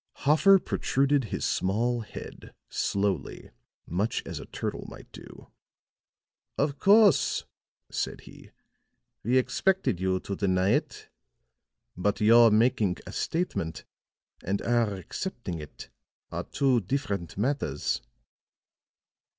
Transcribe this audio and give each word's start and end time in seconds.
Hoffer 0.25 0.57
protruded 0.57 1.25
his 1.25 1.45
small 1.45 1.99
head, 2.01 2.55
slowly, 2.69 3.51
much 3.85 4.23
as 4.25 4.39
a 4.39 4.47
turtle 4.47 4.83
might 4.87 5.11
do. 5.11 5.51
"Of 6.57 6.79
course," 6.79 7.45
said 7.91 8.21
he, 8.21 8.49
"we 9.21 9.37
expected 9.37 9.99
you 9.99 10.19
to 10.21 10.35
deny 10.35 10.69
it. 10.69 11.07
But 11.95 12.19
your 12.19 12.49
making 12.49 12.97
a 13.05 13.11
statement 13.11 13.85
and 14.43 14.59
our 14.63 14.95
accepting 14.95 15.59
it 15.59 15.89
are 16.31 16.45
two 16.45 16.79
different 16.81 17.37
matters." 17.37 18.01